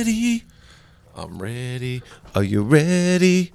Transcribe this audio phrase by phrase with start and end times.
[0.00, 0.44] ready.
[1.14, 2.02] I'm ready.
[2.34, 3.52] Are you ready?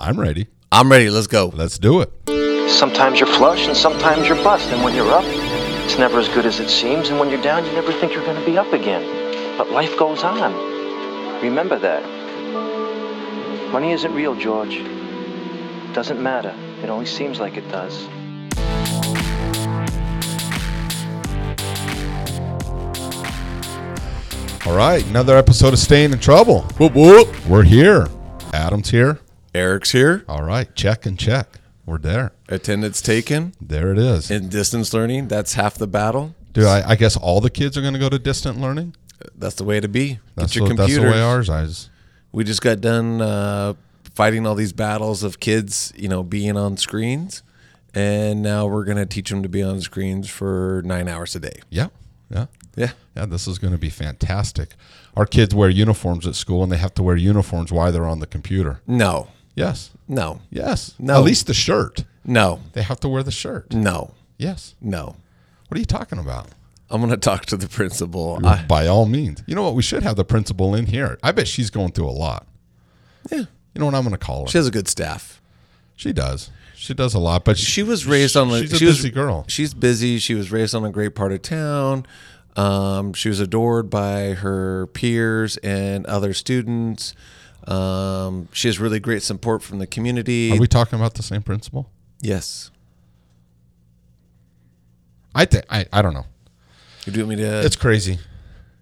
[0.00, 0.48] I'm ready.
[0.72, 1.08] I'm ready.
[1.08, 1.52] Let's go.
[1.54, 2.10] Let's do it.
[2.68, 4.68] Sometimes you're flush and sometimes you're bust.
[4.72, 5.24] And when you're up,
[5.84, 7.10] it's never as good as it seems.
[7.10, 9.56] And when you're down, you never think you're going to be up again.
[9.56, 10.52] But life goes on.
[11.42, 12.02] Remember that.
[13.70, 14.74] Money isn't real, George.
[14.74, 16.54] It Doesn't matter.
[16.82, 18.08] It only seems like it does.
[24.66, 26.62] All right, another episode of Staying in Trouble.
[26.78, 27.46] Whoop whoop.
[27.46, 28.08] We're here.
[28.52, 29.20] Adam's here.
[29.54, 30.24] Eric's here.
[30.28, 31.60] All right, check and check.
[31.86, 32.32] We're there.
[32.48, 33.54] Attendance taken.
[33.60, 34.28] There it is.
[34.28, 36.34] In distance learning, that's half the battle.
[36.52, 38.96] Dude, I, I guess all the kids are going to go to distant learning.
[39.36, 40.18] That's the way to be.
[40.34, 41.10] That's, Get your what, that's the computer.
[41.16, 41.88] way ours is.
[42.32, 43.74] We just got done uh,
[44.14, 47.44] fighting all these battles of kids, you know, being on screens,
[47.94, 51.60] and now we're gonna teach them to be on screens for nine hours a day.
[51.70, 51.88] Yeah,
[52.30, 52.92] yeah, Yeah.
[53.16, 53.26] yeah.
[53.26, 54.74] This is going to be fantastic.
[55.16, 58.20] Our kids wear uniforms at school, and they have to wear uniforms while they're on
[58.20, 58.80] the computer.
[58.86, 59.28] No.
[59.54, 60.40] Yes, No.
[60.50, 60.94] yes.
[60.98, 61.14] No.
[61.18, 62.04] At least the shirt.
[62.24, 62.60] No.
[62.74, 63.72] They have to wear the shirt.
[63.72, 64.12] No.
[64.36, 64.74] Yes.
[64.82, 65.16] No.
[65.68, 66.48] What are you talking about?
[66.90, 68.38] I'm gonna talk to the principal.
[68.44, 69.42] I, By all means.
[69.46, 69.74] You know what?
[69.74, 71.18] We should have the principal in here.
[71.22, 72.46] I bet she's going through a lot.
[73.30, 73.38] yeah.
[73.74, 74.48] You know what I'm going to call her?
[74.48, 75.42] She has a good staff.
[75.96, 76.50] She does.
[76.76, 78.50] She does a lot, but She was raised on.
[78.50, 79.44] A, She's a she busy was, girl.
[79.48, 80.18] She's busy.
[80.18, 82.06] She was raised on a great part of town.
[82.54, 87.14] Um, she was adored by her peers and other students.
[87.66, 90.52] Um, she has really great support from the community.
[90.52, 91.90] Are we talking about the same principal?
[92.20, 92.70] yes.
[95.34, 96.24] I think I, I don't know.
[97.04, 97.60] You do me to?
[97.64, 98.18] It's crazy.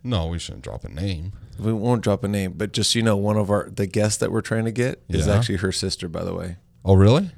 [0.05, 1.33] No, we shouldn't drop a name.
[1.59, 4.19] we won't drop a name, but just so you know, one of our the guests
[4.19, 6.57] that we're trying to get is actually her sister, by the way.
[6.85, 7.31] Oh, really?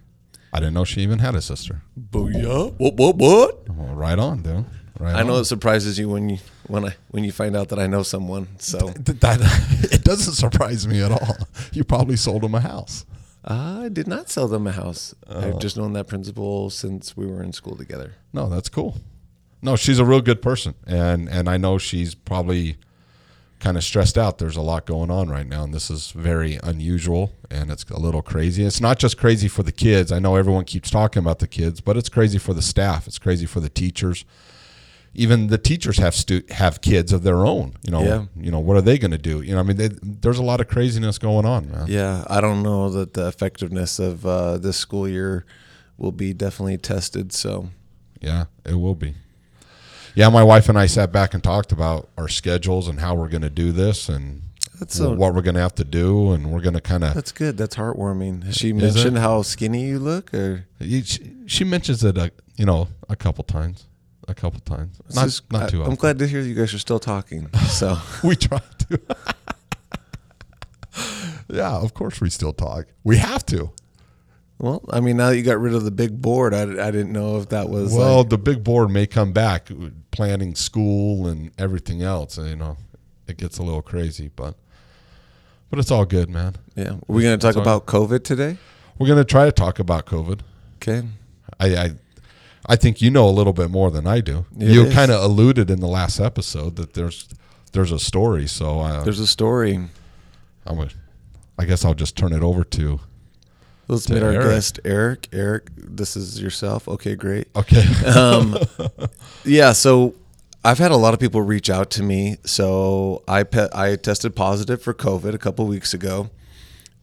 [0.53, 1.83] I didn't know she even had a sister.
[1.99, 2.75] Booyah!
[2.79, 2.95] What?
[2.95, 3.17] What?
[3.17, 3.59] What?
[3.71, 4.65] Oh, right on, dude.
[4.99, 5.41] Right I know on.
[5.43, 8.49] it surprises you when you when I when you find out that I know someone.
[8.59, 9.41] So Th- that
[9.93, 11.37] it doesn't surprise me at all.
[11.73, 13.05] You probably sold them a house.
[13.45, 15.15] I did not sell them a house.
[15.29, 15.39] Oh.
[15.41, 18.15] I've just known that principal since we were in school together.
[18.33, 18.97] No, that's cool.
[19.63, 22.77] No, she's a real good person, and and I know she's probably
[23.59, 24.39] kind of stressed out.
[24.39, 27.99] There's a lot going on right now, and this is very unusual, and it's a
[27.99, 28.65] little crazy.
[28.65, 30.13] It's not just crazy for the kids.
[30.13, 33.07] I know everyone keeps talking about the kids, but it's crazy for the staff.
[33.07, 34.25] It's crazy for the teachers.
[35.15, 37.73] Even the teachers have stu- have kids of their own.
[37.83, 38.25] You know, Yeah.
[38.37, 39.41] you know what are they going to do?
[39.41, 41.87] You know, I mean, they, there's a lot of craziness going on, man.
[41.89, 45.47] Yeah, I don't know that the effectiveness of uh, this school year
[45.97, 47.33] will be definitely tested.
[47.33, 47.71] So
[48.21, 49.15] Yeah, it will be.
[50.17, 53.29] Yeah, my wife and I sat back and talked about our schedules and how we're
[53.29, 54.41] going to do this and
[54.81, 57.13] That's a- what we're going to have to do, and we're going to kind of.
[57.15, 57.59] that's good.
[57.59, 58.45] That's heartwarming.
[58.45, 62.89] Has she mentioned how skinny you look, or She, she mentions it, a, you know,
[63.11, 63.89] a couple times,
[64.27, 66.79] a couple times, not just- not I- too I'm glad to hear you guys are
[66.79, 67.51] still talking.
[67.69, 69.01] So we try to.
[71.51, 72.87] yeah, of course we still talk.
[73.05, 73.71] We have to.
[74.59, 77.13] Well, I mean, now that you got rid of the big board, I, I didn't
[77.13, 79.69] know if that was Well, like, the big board may come back,
[80.11, 82.39] planning school and everything else.
[82.39, 82.77] You know,
[83.27, 84.57] it gets a little crazy, but
[85.69, 86.55] but it's all good, man.
[86.75, 86.93] yeah.
[87.07, 88.57] we're we going to talk about COVID today?
[88.99, 90.41] We're going to try to talk about COVID.
[90.77, 91.07] Okay.
[91.59, 91.91] I, I
[92.69, 94.47] I think you know a little bit more than I do.
[94.59, 97.29] It you kind of alluded in the last episode that there's
[97.73, 99.89] there's a story, so uh, There's a story.
[100.67, 100.89] I'm a,
[101.59, 103.01] I guess I'll just turn it over to.
[103.89, 104.47] Let's meet our Eric.
[104.47, 105.29] guest, Eric.
[105.33, 106.89] Eric, this is yourself.
[106.89, 107.49] Okay, great.
[107.55, 107.85] Okay.
[108.07, 108.57] um,
[109.45, 110.15] yeah, so
[110.65, 112.39] I've had a lot of people reach out to me.
[112.45, 116.31] So I pe- I tested positive for COVID a couple weeks ago,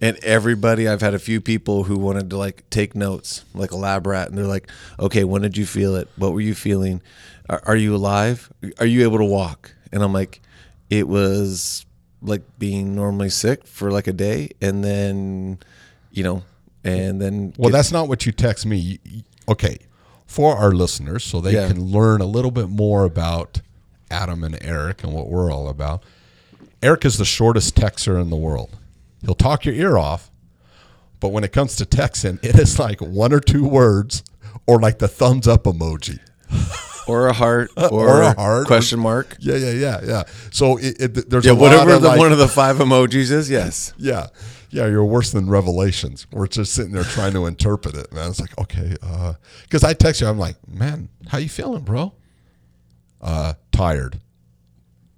[0.02, 3.78] and everybody I've had a few people who wanted to like take notes, like a
[3.78, 4.70] lab rat, and they're like,
[5.00, 6.10] "Okay, when did you feel it?
[6.18, 7.02] What were you feeling?
[7.50, 8.52] Are, are you alive?
[8.80, 10.42] Are you able to walk?" And I'm like,
[10.90, 11.86] "It was
[12.22, 15.60] like being normally sick for like a day, and then,
[16.12, 16.44] you know."
[16.84, 17.00] Mm-hmm.
[17.00, 19.00] And then well, get- that's not what you text me.
[19.48, 19.78] Okay,
[20.26, 21.68] for our listeners, so they Yeah.
[21.68, 23.62] can learn a little bit more about
[24.12, 26.04] Adam and Eric and what we're all about.
[26.82, 28.70] Eric is the shortest texter in the world.
[29.26, 30.30] He'll talk your ear off,
[31.22, 34.24] but when it comes to texting, it is like one or two words
[34.68, 36.20] or like the thumbs up emoji.
[37.08, 38.68] or a heart or, Or a heart.
[38.68, 39.36] question mark.
[39.40, 40.24] Yeah, yeah, yeah, yeah.
[40.52, 42.78] So it, it, there's Yeah, a lot whatever of the, like- one of the five
[42.78, 43.50] emojis is.
[43.50, 43.94] Yes.
[43.98, 44.28] yeah,
[44.74, 44.88] yeah.
[44.88, 46.28] You're worse than Revelations.
[46.32, 48.30] We're just sitting there trying to interpret it, man.
[48.30, 48.96] It's like okay,
[49.64, 52.14] because I text you, I'm like, man, how you feeling, bro?
[53.22, 54.20] Uh, tired.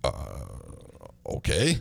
[0.04, 0.12] Uh,
[1.28, 1.80] okay.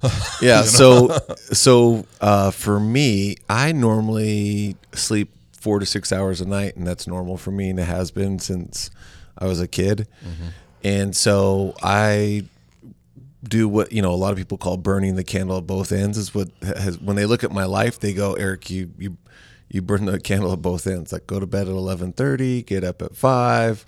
[0.40, 0.62] Yeah.
[0.62, 1.08] So
[1.52, 7.08] so uh, for me, I normally sleep four to six hours a night, and that's
[7.08, 8.90] normal for me, and it has been since
[9.36, 10.06] I was a kid,
[10.84, 12.44] and so I
[13.42, 16.18] do what you know a lot of people call burning the candle at both ends.
[16.18, 19.16] Is what has when they look at my life, they go, Eric, you you
[19.68, 21.12] you burn the candle at both ends.
[21.12, 23.84] Like go to bed at eleven thirty, get up at five,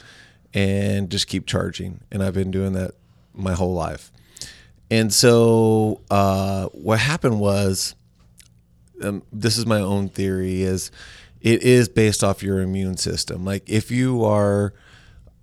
[0.54, 2.00] and just keep charging.
[2.10, 2.92] And I've been doing that
[3.34, 4.12] my whole life.
[4.90, 7.94] And so uh, what happened was,
[9.02, 10.90] um, this is my own theory, is
[11.40, 13.44] it is based off your immune system.
[13.44, 14.74] Like if you are,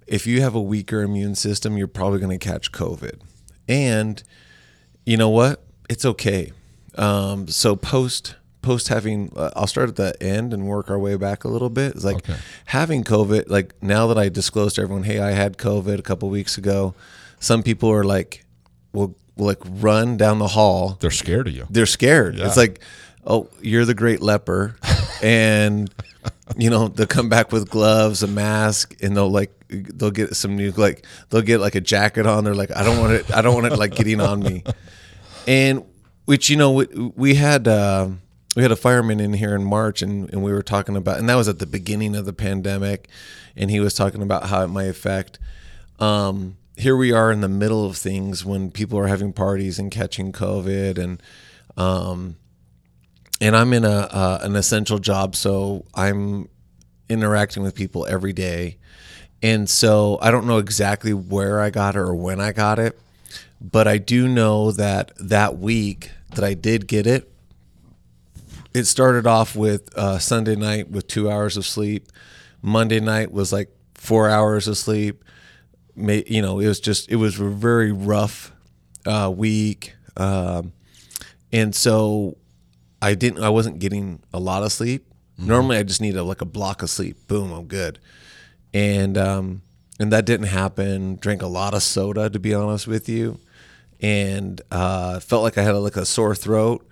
[0.06, 3.22] if you have a weaker immune system, you're probably going to catch COVID.
[3.68, 4.22] And
[5.06, 5.64] you know what?
[5.90, 6.52] It's okay.
[6.96, 11.16] Um, so post post having, uh, I'll start at the end and work our way
[11.16, 11.96] back a little bit.
[11.96, 12.36] It's like Okay.
[12.66, 13.50] having COVID.
[13.50, 16.94] Like now that I disclosed to everyone, hey, I had COVID a couple weeks ago.
[17.40, 18.44] Some people are like,
[18.92, 21.66] will like run down the hall They're scared of you.
[21.70, 22.36] they're scared.
[22.36, 22.48] Yeah.
[22.48, 22.82] It's like,
[23.26, 24.76] oh, you're the great leper,
[25.24, 25.94] and
[26.58, 30.56] you know they'll come back with gloves, a mask, and they'll like they'll get some
[30.56, 32.44] new like they'll get like a jacket on.
[32.44, 33.32] They're like, I don't want it.
[33.36, 34.64] I don't want it like getting on me.
[35.50, 35.86] And
[36.26, 38.10] which you know we, we had uh,
[38.58, 41.30] we had a fireman in here in March, and and we were talking about, and
[41.30, 43.08] that was at the beginning of the pandemic,
[43.56, 45.40] and he was talking about how it might affect.
[46.00, 49.90] Um, here we are in the middle of things when people are having parties and
[49.90, 51.24] catching COVID, and
[51.78, 52.36] um,
[53.40, 56.50] and I'm in a uh, an essential job, so I'm
[57.08, 58.80] interacting with people every day,
[59.42, 63.00] and so I don't know exactly where I got it or when I got it,
[63.62, 67.32] but I do know that that week that I did get it,
[68.74, 72.08] it started off with uh, Sunday night with two hours of sleep.
[72.62, 75.24] Monday night was like four hours of sleep.
[75.96, 78.52] You know, it was just it was a very rough
[79.06, 80.74] uh, week, um,
[81.52, 82.38] and so
[83.02, 83.44] I didn't.
[83.44, 85.06] I wasn't getting a lot of sleep.
[85.40, 87.28] Normally, I just need a, like a block of sleep.
[87.28, 88.00] Boom, I'm good.
[88.74, 89.62] And um,
[90.00, 91.16] and that didn't happen.
[91.18, 93.40] Drank a lot of soda, to be honest with you,
[94.00, 96.86] and uh, felt like I had like a sore throat.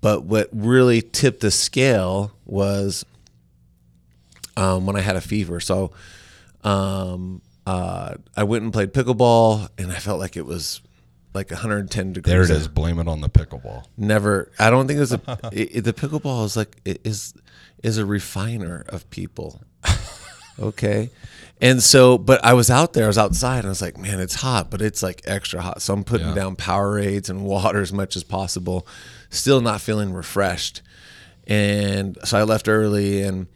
[0.00, 3.04] But what really tipped the scale was
[4.56, 5.60] um, when I had a fever.
[5.60, 5.92] So
[6.64, 10.80] um, uh, I went and played pickleball, and I felt like it was
[11.34, 12.32] like 110 degrees.
[12.32, 12.68] There it is.
[12.68, 13.84] Blame it on the pickleball.
[13.96, 14.50] Never.
[14.58, 15.20] I don't think it's a.
[15.52, 17.34] it, it- the pickleball is like it is
[17.82, 19.62] is a refiner of people.
[20.60, 21.10] Okay.
[21.60, 24.20] And so, but I was out there, I was outside, and I was like, man,
[24.20, 25.82] it's hot, but it's like extra hot.
[25.82, 26.34] So I'm putting Yeah.
[26.34, 28.86] down Powerades and water as much as possible,
[29.30, 30.82] still not feeling refreshed.
[31.46, 33.46] And so I left early, and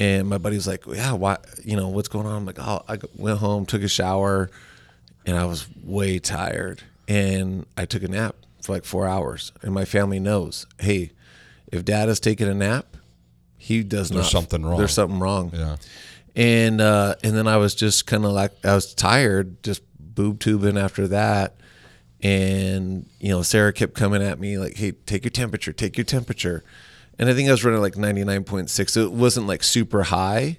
[0.00, 2.34] and my buddy was like, yeah, why, you know, what's going on?
[2.36, 4.50] I'm like, oh, I went home, took a shower,
[5.26, 6.82] and I was way tired.
[7.08, 9.52] And I took a nap for like four hours.
[9.60, 11.10] And my family knows, hey,
[11.70, 12.96] if dad is taking a nap,
[13.58, 14.30] he does There's not.
[14.30, 14.78] something wrong.
[14.78, 15.76] There's something wrong Yeah.
[16.34, 20.40] And uh, and then I was just kind of like I was tired, just boob
[20.40, 21.56] tubing after that,
[22.22, 26.04] and you know Sarah kept coming at me like, "Hey, take your temperature, take your
[26.04, 26.64] temperature,"
[27.18, 28.92] and I think I was running like ninety nine point six.
[28.94, 30.58] So it wasn't like super high,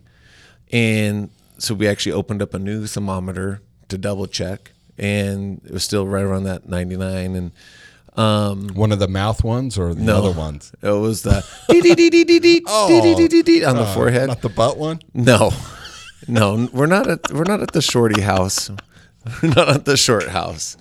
[0.71, 5.83] and so we actually opened up a new thermometer to double check, and it was
[5.83, 7.51] still right around that ninety nine, and
[8.15, 10.71] um, One of the mouth ones or the no, other ones?
[10.81, 11.43] It was the
[12.67, 12.89] oh,
[13.65, 14.27] on the uh, forehead.
[14.27, 14.99] Not the butt one?
[15.13, 15.51] No.
[16.27, 18.69] No, we're not at we're not at the shorty house.
[19.41, 20.75] We're not at the short house.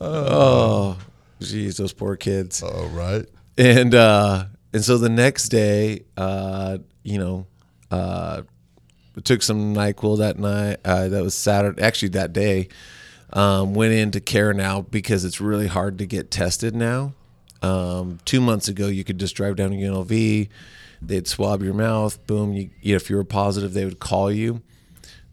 [0.00, 0.98] Oh, oh
[1.40, 2.62] jeez, those poor kids.
[2.62, 3.26] Oh, right.
[3.56, 7.46] And uh and so the next day, uh, you know,
[7.90, 8.42] uh
[9.22, 10.78] took some NyQuil that night.
[10.84, 12.68] Uh that was Saturday actually that day
[13.32, 17.14] um, went into care now because it's really hard to get tested now.
[17.62, 20.48] Um, two months ago, you could just drive down to UNLV.
[21.02, 22.24] They'd swab your mouth.
[22.26, 22.52] Boom.
[22.52, 24.62] You, if you were positive, they would call you.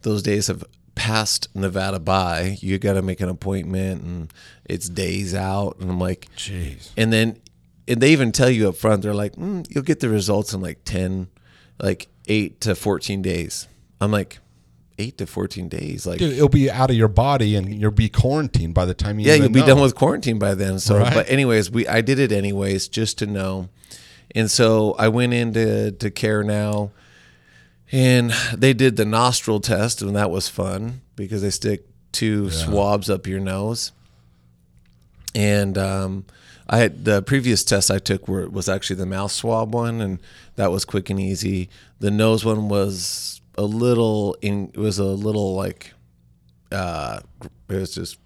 [0.01, 0.63] Those days have
[0.95, 2.57] passed Nevada by.
[2.61, 4.33] You got to make an appointment, and
[4.65, 5.77] it's days out.
[5.79, 6.89] And I'm like, Jeez.
[6.97, 7.37] and then
[7.87, 10.61] and they even tell you up front they're like mm, you'll get the results in
[10.61, 11.27] like 10
[11.79, 13.67] like 8 to 14 days
[13.99, 14.39] i'm like
[15.01, 18.09] 8 to 14 days like Dude, it'll be out of your body and you'll be
[18.09, 19.65] quarantined by the time you yeah you'll be know.
[19.67, 21.13] done with quarantine by then so Right.
[21.13, 23.69] but anyways we i did it anyways just to know
[24.35, 26.91] and so i went into to care now
[27.91, 33.09] and they did the nostril test and that was fun because they stick two swabs
[33.09, 33.91] up your nose
[35.33, 36.25] and um,
[36.67, 40.19] I had the previous test I took were, was actually the mouth swab one, and
[40.55, 41.69] that was quick and easy.
[41.99, 45.93] The nose one was a little in, it was a little like,
[46.71, 47.19] uh,
[47.69, 48.17] it was just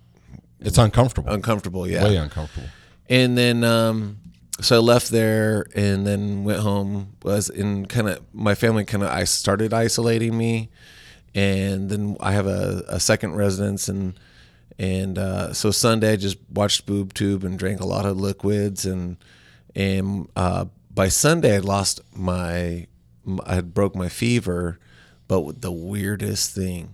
[0.60, 1.30] It's uncomfortable.
[1.32, 2.04] uncomfortable, yeah.
[2.04, 2.70] Way uncomfortable.
[3.10, 4.18] And then, um,
[4.62, 7.14] so I left there and then went home.
[7.24, 10.70] Was in kind of my family kind of I started isolating me,
[11.34, 14.14] and then I have a, a second residence, and
[14.80, 18.86] and uh, so Sunday I just watched Boob Tube and drank a lot of liquids,
[18.86, 19.18] and
[19.76, 22.88] and uh, by Sunday I lost my
[23.46, 24.80] I had broke my fever,
[25.28, 26.90] but the weirdest thing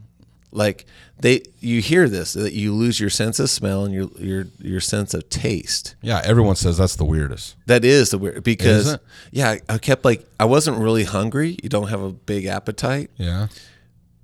[0.54, 0.86] like
[1.20, 4.82] they you hear this that you lose your sense of smell and your your your
[4.82, 7.56] sense of taste Yeah, everyone says that's the weirdest.
[7.68, 9.02] that is the weird because Is it?
[9.32, 13.48] yeah I kept like i wasn't really hungry you don't have a big appetite Yeah.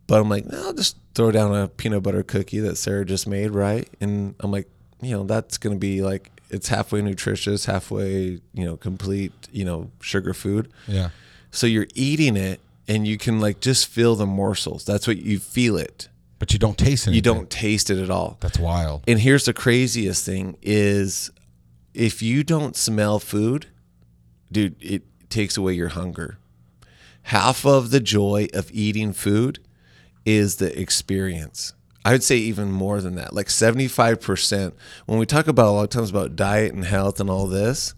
[0.08, 3.26] but i'm like no, i'll just throw down a peanut butter cookie that sarah just
[3.28, 4.68] made right and i'm like
[5.02, 9.90] you know that's gonna be like it's halfway nutritious halfway you know complete you know
[10.02, 11.10] sugar food Yeah.
[11.52, 15.40] so you're eating it and you can like just feel the morsels that's what you
[15.40, 17.14] feel it But you don't taste it.
[17.14, 19.04] you don't taste it at all That's wild.
[19.08, 21.32] And here's the craziest thing is
[21.94, 23.66] if you don't smell food,
[24.52, 26.38] dude, it takes away your hunger.
[27.24, 29.60] Half of the joy of eating food
[30.26, 31.74] is the experience.
[32.06, 33.34] I would say even more than that.
[33.34, 34.74] Like 75%.
[35.08, 37.96] When we talk about a lot of times about diet and health and all this,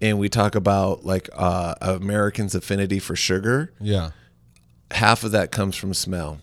[0.00, 4.10] and we talk about like uh, Americans' affinity for sugar, Yeah.
[4.90, 6.40] half of that comes from smell.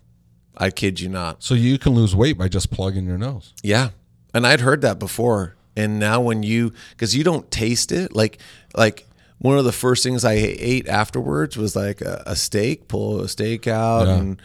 [0.58, 1.44] I kid you not.
[1.44, 3.54] So you can lose weight by just plugging your nose.
[3.62, 3.90] Yeah.
[4.34, 5.56] And I'd heard that before.
[5.76, 8.40] And now when you cuz you don't taste it, like
[8.76, 9.06] like
[9.40, 13.30] one of the first things I ate afterwards was like a, a steak, pull a
[13.30, 14.16] steak out Yeah.
[14.18, 14.42] and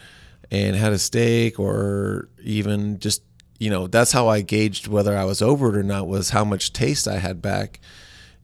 [0.51, 3.23] and had a steak or even just
[3.59, 6.43] you know, that's how I gauged whether I was over it or not was how
[6.45, 7.79] much taste I had back.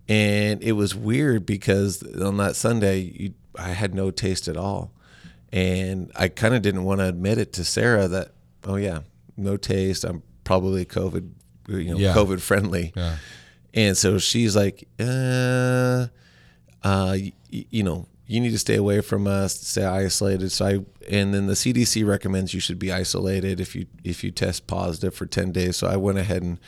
[0.09, 4.91] And it was weird because on that Sunday you, I had no taste at all.
[5.53, 8.31] And I kind of didn't want to admit it to Sarah that,
[8.65, 8.99] oh yeah,
[9.37, 10.03] no taste.
[10.03, 11.29] I'm probably COVID,
[11.67, 12.13] you know, Yeah.
[12.13, 12.91] COVID friendly.
[12.95, 13.17] Yeah.
[13.73, 16.07] And so she's like, uh,
[16.83, 20.51] uh, y- y- you know, you need to stay away from us, stay isolated.
[20.51, 24.29] So I, and then the CDC recommends you should be isolated if you if you
[24.31, 25.77] test positive for ten days.
[25.77, 26.59] So I went ahead and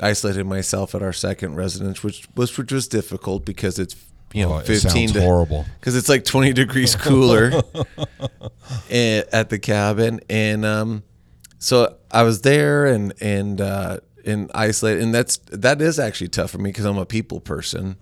[0.00, 3.94] isolated myself at our second residence, which was which was difficult because it's
[4.32, 5.66] you know Oh, it fifteen sounds to horrible.
[5.80, 7.52] because it's like 20 degrees cooler
[8.90, 11.02] a- at the cabin and um
[11.58, 16.50] so i was there and and uh and isolated and that's that is actually tough
[16.50, 17.96] for me because i'm a people person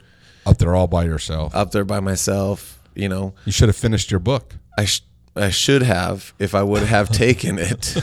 [0.46, 1.54] Up there all by yourself.
[1.54, 4.54] up there by myself you know You should have finished your book.
[4.78, 5.02] i sh-
[5.36, 7.96] I should have if I would have taken it.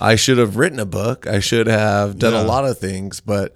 [0.00, 1.26] I should have written a book.
[1.26, 2.42] I should have done Yeah.
[2.42, 3.52] a lot of things, but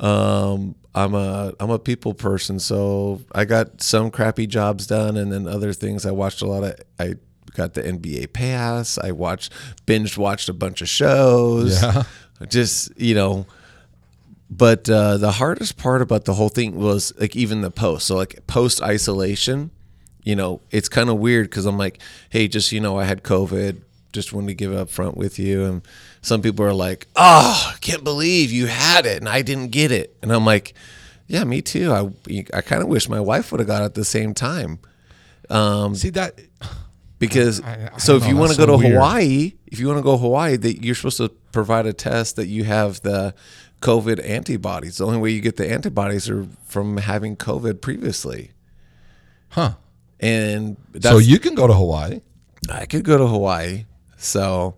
[0.00, 5.32] um, I'm a I'm a people person, so I got some crappy jobs done, and
[5.32, 6.04] then other things.
[6.06, 6.74] I watched a lot of.
[6.98, 7.14] I
[7.54, 8.98] got the NBA pass.
[8.98, 9.52] I watched
[9.86, 11.82] binge watched a bunch of shows.
[11.82, 12.02] Yeah.
[12.50, 13.46] Just you know,
[14.50, 18.06] but uh, the hardest part about the whole thing was like even the post.
[18.06, 19.70] So like post isolation,
[20.26, 23.22] you know, it's kind of weird because I'm like, hey, just you know, I had
[23.22, 23.80] COVID.
[24.12, 25.64] Just wanted to give it up front with you.
[25.64, 25.82] And
[26.20, 29.92] some people are like, oh, I can't believe you had it and I didn't get
[29.92, 30.16] it.
[30.22, 30.74] And I'm like,
[31.28, 31.92] yeah, me too.
[31.92, 32.10] I
[32.52, 34.78] I kind of wish my wife would have got it at the same time
[35.48, 36.40] um, See that
[37.18, 38.94] because I- I so if you want to go so to weird.
[38.94, 42.48] Hawaii, if you want to go Hawaii, that you're supposed to provide a test that
[42.48, 43.32] you have the
[43.80, 44.96] COVID antibodies.
[44.96, 48.50] The only way you get the antibodies are from having COVID previously.
[49.50, 49.74] Huh.
[50.20, 52.20] And that's, So you can go to Hawaii.
[52.70, 53.84] I could go to Hawaii.
[54.16, 54.76] So,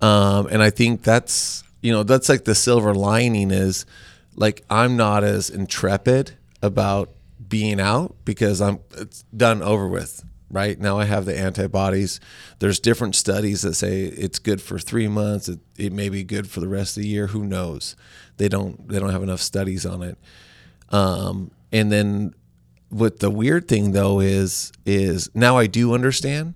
[0.00, 3.86] um, and I think that's you know that's like the silver lining is
[4.36, 6.32] like I'm not as intrepid
[6.62, 7.10] about
[7.48, 10.24] being out because I'm it's done over with.
[10.50, 12.20] Right now, I have the antibodies.
[12.58, 15.50] There's different studies that say it's good for three months.
[15.50, 17.26] It, it may be good for the rest of the year.
[17.26, 17.96] Who knows?
[18.38, 18.88] They don't.
[18.88, 20.16] They don't have enough studies on it.
[20.88, 22.34] Um, and then
[22.90, 26.54] what the weird thing though is is now I do understand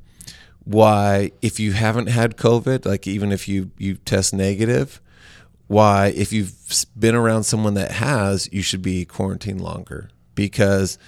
[0.64, 5.00] why if you haven't had COVID, like even if you you test negative,
[5.66, 6.54] why if you've
[6.98, 10.98] been around someone that has, you should be quarantined longer because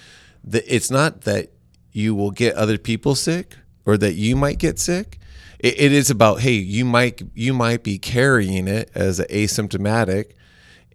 [0.43, 1.51] the, it's not that
[1.91, 3.55] you will get other people sick
[3.85, 5.19] or that you might get sick.
[5.59, 10.33] It, it is about hey, you might you might be carrying it as asymptomatic,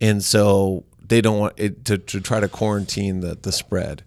[0.00, 4.04] and so they don't want it to, to try to quarantine the, the spread.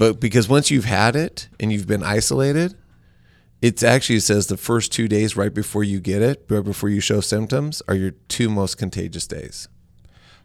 [0.00, 2.74] But because once you've had it and you've been isolated,
[3.60, 7.00] it actually says the first two days right before you get it, right before you
[7.00, 9.68] show symptoms, are your two most contagious days.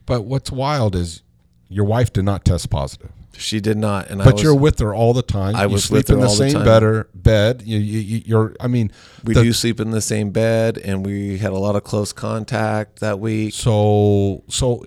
[0.05, 1.23] But what's wild is
[1.69, 3.13] your wife did not test positive.
[3.37, 5.55] She did not, and I But was, you're with her all the time.
[5.55, 7.61] I you was sleep with her in the all the same better bed.
[7.65, 8.55] You, you, you're.
[8.59, 8.91] I mean,
[9.23, 12.11] we the- do sleep in the same bed, and we had a lot of close
[12.11, 13.53] contact that week.
[13.53, 14.85] So so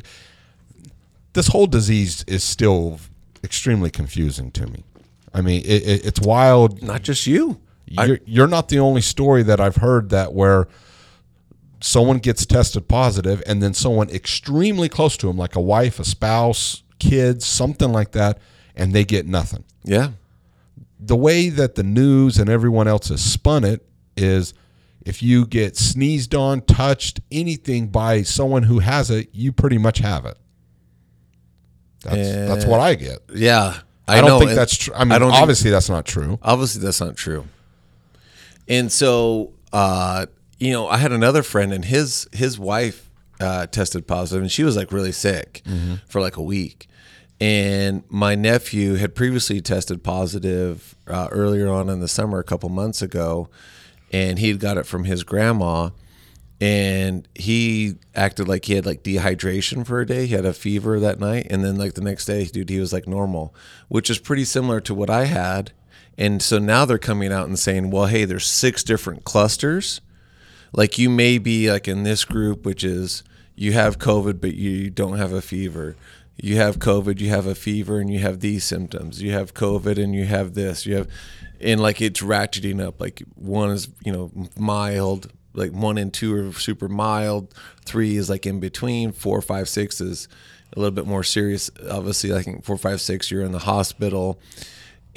[1.33, 3.01] this whole disease is still
[3.43, 4.85] extremely confusing to me.
[5.35, 6.83] I mean, it, it, it's wild.
[6.83, 7.61] Not just you.
[7.87, 10.69] you're, you're not the only story that I've heard that where
[11.81, 16.05] someone gets tested positive and then someone extremely close to them, like a wife, a
[16.05, 18.39] spouse, kids, something like that,
[18.75, 19.65] and they get nothing.
[19.85, 20.11] Yeah.
[20.99, 24.55] The way that the news and everyone else has spun it is
[25.05, 29.99] if you get sneezed on, touched, anything by someone who has it, you pretty much
[29.99, 30.37] have it.
[32.03, 33.19] That's, that's what I get.
[33.35, 33.79] Yeah.
[34.07, 34.95] I, don't know, think and that's true.
[34.95, 36.39] I mean, don't think- obviously that's not true.
[36.43, 37.45] obviously that's not true.
[38.67, 40.27] And so, uh,
[40.59, 44.65] you know, I had another friend, and his his wife uh, tested positive, and she
[44.65, 45.63] was like really sick
[46.09, 46.87] for like a week.
[47.41, 52.69] And my nephew had previously tested positive uh, earlier on in the summer, a couple
[52.69, 53.49] months ago,
[54.13, 55.91] and he'd got it from his grandma.
[56.61, 60.27] And he acted like he had like dehydration for a day.
[60.27, 62.93] He had a fever that night, and then like the next day, dude, he was
[62.93, 63.55] like normal,
[63.87, 65.73] which is pretty similar to what I had.
[66.17, 70.01] And so now they're coming out and saying, well, hey, there's six different clusters.
[70.73, 73.23] Like you may be like in this group, which is
[73.55, 75.97] you have COVID, but you don't have a fever.
[76.37, 79.21] You have COVID, you have a fever, and you have these symptoms.
[79.23, 80.87] You have COVID, and you have this.
[80.87, 81.09] You have,
[81.61, 83.01] and like it's ratcheting up.
[83.01, 85.33] Like one is, you know, mild.
[85.55, 87.55] Like one and two are super mild.
[87.85, 89.13] Three is like in between.
[89.13, 90.29] Four, five, six is
[90.77, 91.71] a little bit more serious.
[91.91, 94.41] Obviously, I think four, five, six, you're in the hospital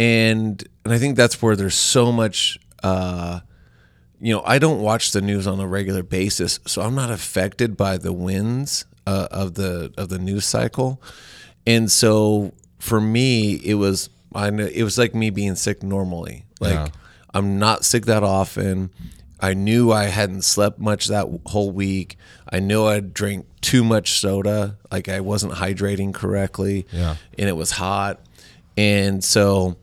[0.01, 2.59] and and I think that's where there's so much.
[2.81, 3.41] Uh,
[4.19, 7.77] you know, I don't watch the news on a regular basis, so I'm not affected
[7.77, 11.01] by the winds uh, of the of the news cycle,
[11.67, 16.45] and so for me, it was I know it was like me being sick normally.
[16.59, 16.88] Like Yeah.
[17.33, 18.89] I'm not sick that often.
[19.41, 22.15] I knew I hadn't slept much that whole week.
[22.51, 27.15] I knew I'd drink too much soda, like I wasn't hydrating correctly, Yeah.
[27.39, 28.19] and it was hot,
[28.77, 29.77] and so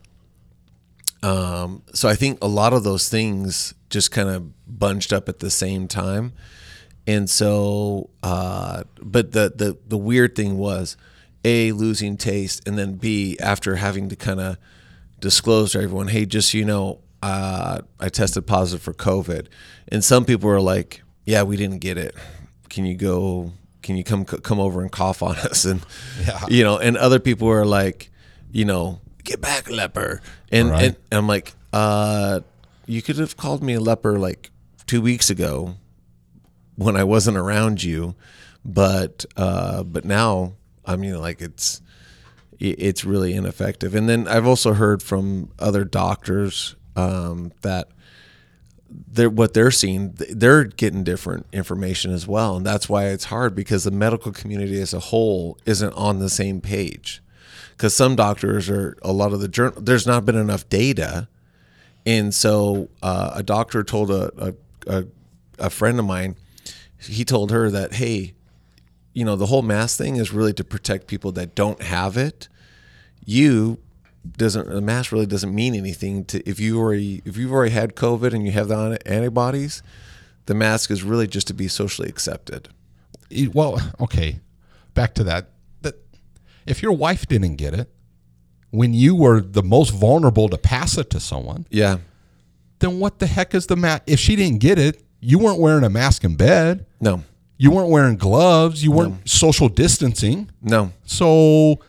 [1.21, 5.39] um, so I think a lot of those things just kind of bunched up at
[5.39, 6.31] the same time.
[7.07, 10.95] And so, uh, but the, the, the weird thing was
[11.43, 14.57] A, losing taste, and then B, after having to kind of
[15.19, 19.47] disclose to everyone, hey, just so you know, uh, I tested positive for COVID.
[19.89, 22.15] And some people were like, yeah, we didn't get it.
[22.69, 23.51] Can you go,
[23.81, 25.65] can you come, come over and cough on us?
[25.65, 25.81] And,
[26.25, 26.45] Yeah.
[26.47, 28.09] you know, and other people were like,
[28.51, 30.21] you know, get back, leper.
[30.51, 30.83] And, Right.
[30.85, 32.41] and I'm like, uh,
[32.85, 34.49] you could have called me a leper like
[34.87, 35.75] two weeks ago
[36.75, 38.15] when I wasn't around you,
[38.65, 40.53] but uh, but now
[40.85, 41.81] I mean, like it's
[42.59, 43.93] it's really ineffective.
[43.93, 47.89] And then I've also heard from other doctors um, that
[48.89, 52.57] they're what they're seeing they're getting different information as well.
[52.57, 56.29] And that's why it's hard because the medical community as a whole isn't on the
[56.29, 57.21] same page.
[57.71, 61.27] Because some doctors are a lot of the journal there's not been enough data.
[62.05, 64.53] And so uh, a doctor told a, a,
[64.87, 65.05] a,
[65.59, 66.35] a friend of mine
[67.01, 68.33] he told her that hey
[69.13, 72.47] you know the whole mask thing is really to protect people that don't have it.
[73.25, 73.79] You
[74.37, 77.95] doesn't the mask really doesn't mean anything to if you already if you've already had
[77.95, 79.81] COVID and you have the antibodies,
[80.45, 82.69] the mask is really just to be socially accepted.
[83.53, 84.39] Well, okay,
[84.93, 85.49] back to that.
[85.81, 85.95] That
[86.65, 87.89] if your wife didn't get it
[88.71, 91.97] when you were the most vulnerable to pass it to someone, Yeah.
[92.79, 94.03] then what the heck is the mask?
[94.07, 96.85] If she didn't get it, you weren't wearing a mask in bed.
[97.01, 97.23] No.
[97.57, 98.83] You weren't wearing gloves.
[98.83, 100.49] You weren't social distancing.
[100.61, 100.93] No.
[101.05, 101.79] So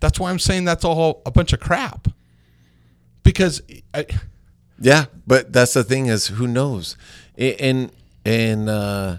[0.00, 2.08] that's why I'm saying that's all a bunch of crap.
[3.22, 3.62] Because
[3.94, 4.06] I,
[4.78, 6.96] Yeah, but that's the thing is who knows,
[7.36, 7.90] and
[8.24, 9.16] and uh,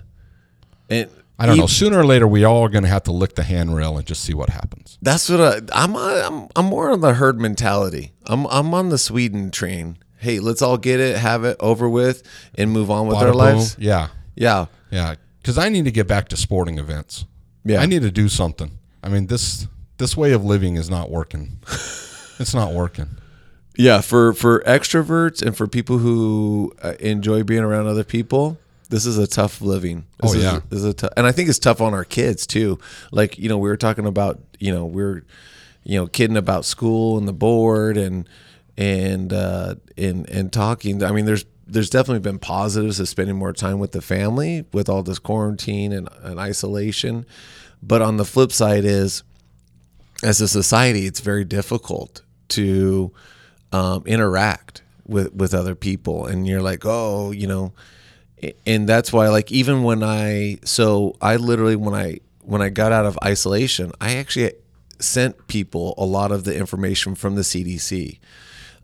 [0.89, 1.09] and
[1.39, 1.67] I don't know.
[1.67, 4.23] Sooner or later, we all are going to have to lick the handrail and just
[4.23, 4.97] see what happens.
[5.01, 5.95] That's what I, I'm.
[5.95, 8.13] I'm I'm more on the herd mentality.
[8.25, 9.97] I'm I'm on the Sweden train.
[10.19, 12.23] Hey, let's all get it, have it over with,
[12.55, 13.37] and move on with Bada our boom.
[13.37, 13.75] lives.
[13.79, 15.15] Yeah, Yeah, yeah.
[15.41, 17.25] Because I need to get back to sporting events.
[17.63, 17.81] Yeah.
[17.81, 18.71] I need to do something.
[19.03, 21.59] I mean this this way of living is not working.
[22.39, 23.07] it's not working.
[23.75, 28.57] Yeah, for for extroverts and for people who uh, enjoy being around other people,
[28.89, 30.05] this is a tough living.
[30.21, 30.59] This Oh, is, yeah.
[30.69, 32.79] this is a tough, and I think it's tough on our kids too.
[33.11, 35.23] Like you know, we were talking about you know we're
[35.83, 38.27] you know kidding about school and the board and
[38.77, 41.03] and uh, and and talking.
[41.03, 44.89] I mean, there's there's definitely been positives of spending more time with the family with
[44.89, 47.25] all this quarantine and, and isolation,
[47.83, 49.21] but on the flip side is
[50.23, 53.11] as a society, it's very difficult to
[53.71, 57.73] um, interact with with other people, and you're like, oh, you know,
[58.65, 62.91] and that's why, like, even when I, so I literally when I when I got
[62.91, 64.53] out of isolation, I actually
[64.99, 68.19] sent people a lot of the information from the CDC.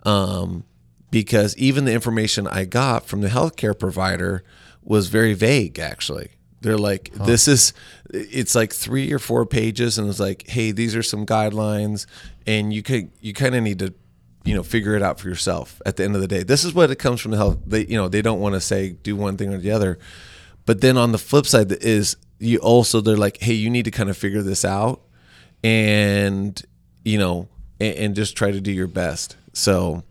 [0.03, 0.65] Um,
[1.11, 4.43] because even the information I got from the healthcare provider
[4.81, 5.77] was very vague.
[5.79, 6.31] Actually,
[6.63, 7.73] they're like, "This is,"
[8.09, 12.07] it's like three or four pages, and it's like, "Hey, these are some guidelines,
[12.47, 13.93] and you could you kind of need to."
[14.45, 15.81] You know, figure it out for yourself.
[15.85, 17.59] At the end of the day, this is what it comes from the health.
[17.65, 19.97] They, you know, they don't want to say do one thing or the other,
[20.65, 23.91] but then on the flip side is you also they're like, hey, you need to
[23.91, 24.99] kind of figure this out,
[25.63, 26.61] and
[27.05, 27.47] you know,
[27.79, 29.37] and, and just try to do your best.
[29.53, 30.03] So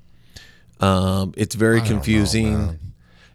[0.80, 2.91] um, it's very know, confusing, man.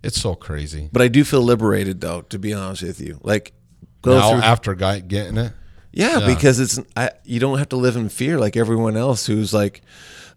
[0.08, 0.90] It's so crazy.
[0.92, 2.22] but I do feel liberated though.
[2.22, 3.54] To be honest with you, like
[4.02, 5.52] go Now through, after guy getting it,
[5.92, 6.28] yeah, yeah.
[6.34, 9.82] because it's I, you don't have to live in fear like everyone else who's like,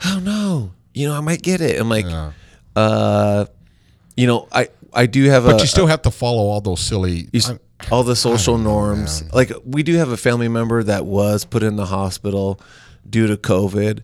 [0.04, 1.80] oh no, you know, I might get it.
[1.80, 2.32] I'm like, Yeah.
[2.76, 3.46] uh,
[4.16, 6.80] you know, I I do have but a you still have to follow all those
[6.80, 7.28] silly.
[7.92, 9.22] all the social know, norms.
[9.32, 12.60] Like we do have a family member that was put in the hospital
[13.08, 14.02] due to COVID,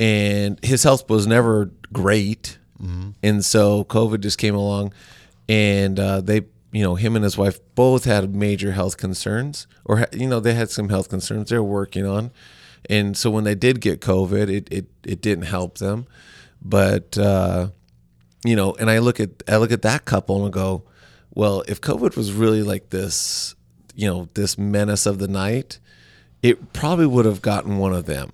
[0.00, 3.10] and his health was never great, Mm-hmm.
[3.22, 4.92] and so COVID just came along,
[5.48, 10.06] and uh, they, you know, him and his wife both had major health concerns, or
[10.12, 12.32] you know, they had some health concerns they're working on,
[12.90, 16.06] and so when they did get COVID, it it it didn't help them,
[16.62, 17.16] but.
[17.16, 17.68] Uh,
[18.44, 20.84] you know, and I look at I look at that couple and I go,
[21.34, 23.56] well, if COVID was really like this,
[23.94, 25.80] you know, this menace of the night,
[26.42, 28.32] it probably would have gotten one of them.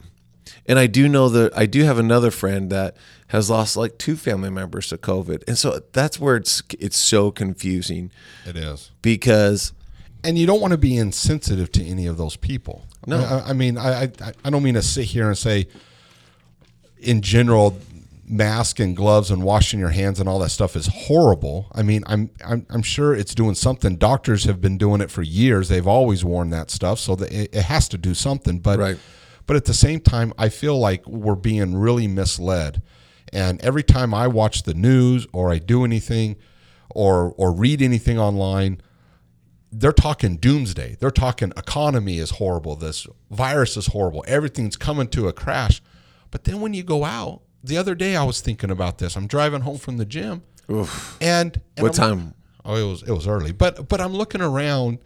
[0.66, 2.96] And I do know that I do have another friend that
[3.32, 7.30] has lost like two family members to COVID, and so that's where it's it's so
[7.30, 8.10] confusing
[8.46, 8.90] it is.
[9.02, 9.72] because
[10.24, 12.86] and you don't want to be insensitive to any of those people.
[13.06, 13.18] No.
[13.18, 14.12] I, I mean, I, I
[14.44, 15.66] I don't mean to sit here and say,
[16.98, 17.78] in general,
[18.24, 21.66] mask and gloves and washing your hands and all that stuff is horrible.
[21.72, 23.96] I mean, I'm I'm, I'm sure it's doing something.
[23.96, 25.68] Doctors have been doing it for years.
[25.68, 28.58] They've always worn that stuff, so that it, it has to do something.
[28.60, 28.98] But Right.
[29.46, 32.82] but at the same time, I feel like we're being really misled.
[33.32, 36.36] And every time I watch the news or I do anything
[36.90, 38.80] or or read anything online,
[39.70, 40.96] they're talking doomsday.
[41.00, 42.76] They're talking economy is horrible.
[42.76, 44.22] This virus is horrible.
[44.26, 45.80] Everything's coming to a crash.
[46.30, 49.16] But then when you go out, the other day I was thinking about this.
[49.16, 50.80] I'm driving home from the gym, and,
[51.20, 52.34] and what I'm- time?
[52.64, 54.98] Oh, it was it was early, but but I'm looking around,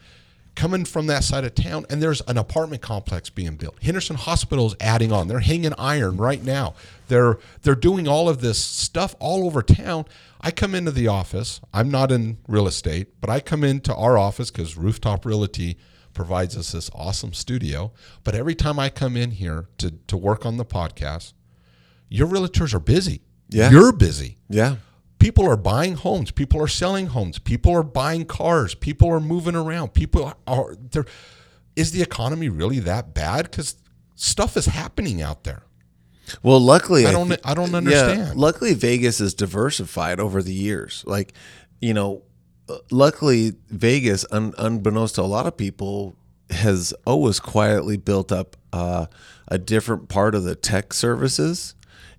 [0.56, 3.80] coming from that side of town, and there's an apartment complex being built.
[3.82, 5.28] Henderson Hospital is adding on.
[5.28, 6.74] They're hanging iron right now.
[7.08, 10.06] They're they're doing all of this stuff all over town.
[10.40, 11.60] I come into the office.
[11.72, 15.78] I'm not in real estate, but I come into our office because Rooftop Realty
[16.14, 17.92] provides us this awesome studio.
[18.24, 21.34] But every time I come in here to to work on the podcast,
[22.08, 23.22] your realtors are busy.
[23.48, 23.70] Yeah.
[23.70, 24.76] You're busy Yeah,
[25.26, 29.56] people are buying homes people are selling homes people are buying cars people are moving
[29.56, 31.04] around people are there
[31.74, 33.74] is the economy really that bad because
[34.14, 35.62] stuff is happening out there
[36.42, 38.38] Well, luckily, I don't- thi- I don't yeah, understand.
[38.38, 41.04] luckily, Vegas is diversified over the years.
[41.06, 41.32] Like,
[41.80, 42.22] you know,
[42.68, 46.16] uh, luckily, Vegas, un, unbeknownst to a lot of people,
[46.50, 49.06] has always quietly built up uh,
[49.46, 51.75] a different part of the tech services.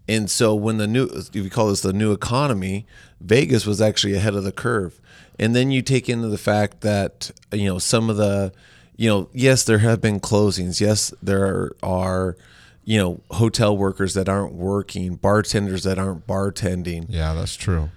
[0.08, 2.86] And so, when the new, if you call this the new economy,
[3.20, 5.00] Vegas was actually ahead of the curve.
[5.40, 8.54] And then you take into the fact that you know some of the,
[8.96, 10.80] you know, yes, there have been closings.
[10.80, 12.38] Yes, there are
[12.86, 17.06] you know, hotel workers that aren't working, bartenders that aren't bartending.
[17.10, 17.90] yeah that's true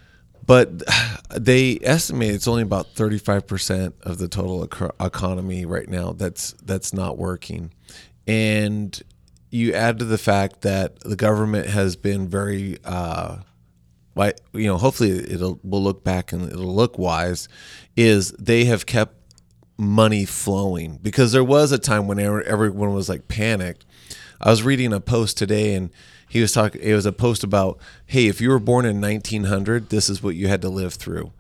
[0.45, 0.83] But
[1.31, 7.17] they estimate it's only about 35% of the total economy right now that's that's not
[7.17, 7.71] working.
[8.27, 9.01] And
[9.51, 13.39] you add to the fact that the government has been very uh
[14.15, 17.49] why you know, hopefully it'll we'll look back and it'll look wise
[17.97, 19.15] is they have kept
[19.77, 23.87] money flowing because there was a time when everyone was like panicked.
[24.41, 25.91] I was reading a post today and
[26.29, 29.89] he was talking it was a post about hey if you were born in 1900
[29.91, 31.33] this is what you had to live through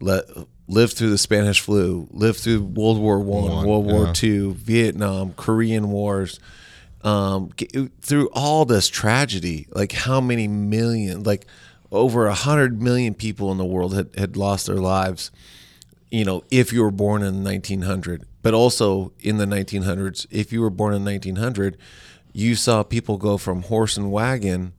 [0.00, 0.24] Let,
[0.68, 4.12] live through the Spanish flu live through World War 1 One, World War.
[4.12, 6.38] 2 Vietnam Korean wars
[7.06, 7.50] um,
[8.00, 11.46] through all this tragedy like how many million like
[11.92, 15.30] over a hundred million people in the world had, had lost their lives
[16.10, 20.60] you know, if you were born in 1900, but also in the 1900s, if you
[20.60, 21.76] were born in 1900,
[22.32, 24.72] you saw people go from horse and wagon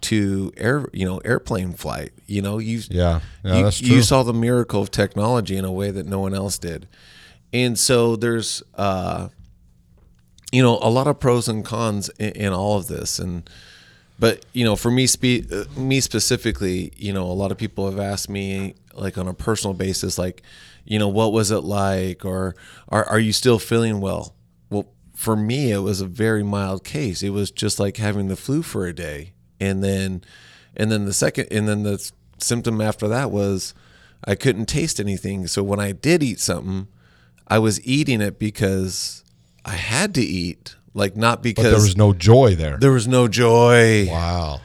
[0.00, 2.12] to air, you know, airplane flight.
[2.26, 5.64] You know, you yeah yeah you, that's true you saw the miracle of technology in
[5.64, 6.88] a way that no one else did.
[7.52, 9.28] And so there's, uh,
[10.54, 13.18] you know, a lot of pros and cons in, in all of this.
[13.18, 13.50] And,
[14.18, 17.90] but you know, for me, spe- uh, me specifically, you know, a lot of people
[17.90, 20.42] have asked me, like on a personal basis, like,
[20.84, 22.54] you know, what was it like, or
[22.88, 24.34] are are you still feeling well?
[24.70, 27.26] Well, for me, it was a very mild case.
[27.26, 30.22] It was just like having the flu for a day, and then,
[30.76, 31.98] And then the second, and then the
[32.38, 33.74] symptom after that was
[34.26, 35.46] I couldn't taste anything.
[35.46, 36.88] So when I did eat something,
[37.48, 39.23] I was eating it because
[39.64, 42.76] I had to eat, like not because But there was no joy there.
[42.78, 44.06] there was no joy.
[44.08, 44.60] wow.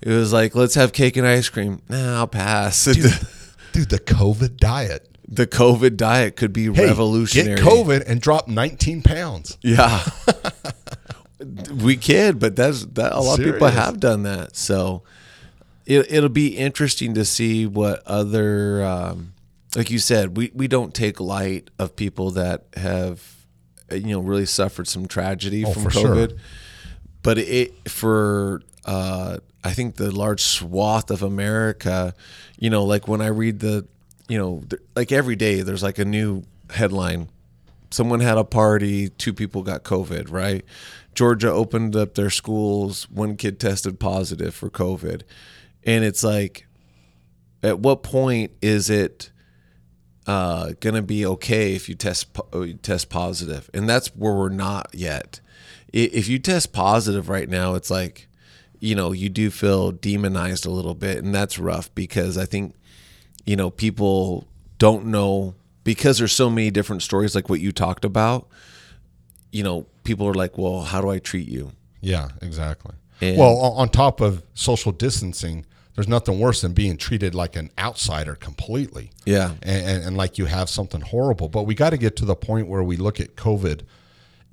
[0.00, 1.80] It was like, let's have cake and ice cream.
[1.88, 2.84] Nah, I'll pass.
[2.84, 2.96] Dude,
[3.72, 5.08] the COVID diet.
[5.28, 7.56] the COVID diet could be Hey, revolutionary.
[7.60, 9.58] Get COVID and drop 19 pounds.
[9.62, 10.04] Yeah.
[11.82, 14.56] we kid, but that's that a lot of people have done that.
[14.56, 15.02] So
[15.86, 19.32] it it'll be interesting to see what other um,
[19.76, 23.41] like you said, we, we don't take light of people that have
[23.96, 26.16] you know really suffered some tragedy from Oh, sure.
[26.16, 26.38] COVID.
[27.22, 32.14] But it for uh, I think the large swath of America,
[32.58, 33.86] you know, like when I read the,
[34.28, 37.28] you know, th- like every day there's like a new headline
[37.92, 40.64] someone had a party, two people got COVID, right?
[41.14, 45.22] Georgia opened up their schools, one kid tested positive for COVID.
[45.84, 46.66] And it's like,
[47.62, 49.30] at what point is it
[50.26, 53.10] uh, going to be okay if you test po- test?
[53.74, 55.40] And that's where we're not yet.
[55.92, 58.28] If you test positive right now, it's like,
[58.80, 61.18] you know, you do feel demonized a little bit.
[61.18, 62.74] And that's rough because I think
[63.44, 64.46] you know, people
[64.78, 65.54] don't know
[65.84, 68.48] because there's so many different stories like what you talked about.
[69.50, 72.94] You know, people are like, "Well, how do I treat you?" Yeah, exactly.
[73.20, 77.70] And- well, on top of social distancing, there's nothing worse than being treated like an
[77.78, 79.10] outsider completely.
[79.26, 79.52] Yeah.
[79.62, 81.48] And, and, and like you have something horrible.
[81.48, 83.82] But we got to get to the point where we look at COVID